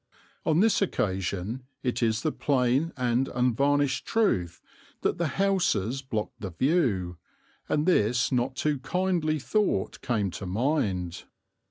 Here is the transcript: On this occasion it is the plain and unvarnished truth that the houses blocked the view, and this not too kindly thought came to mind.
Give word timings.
On 0.47 0.61
this 0.61 0.81
occasion 0.81 1.61
it 1.83 2.01
is 2.01 2.23
the 2.23 2.31
plain 2.31 2.91
and 2.97 3.27
unvarnished 3.35 4.03
truth 4.03 4.59
that 5.01 5.19
the 5.19 5.27
houses 5.37 6.01
blocked 6.01 6.41
the 6.41 6.49
view, 6.49 7.17
and 7.69 7.85
this 7.85 8.31
not 8.31 8.55
too 8.55 8.79
kindly 8.79 9.37
thought 9.37 10.01
came 10.01 10.31
to 10.31 10.47
mind. 10.47 11.25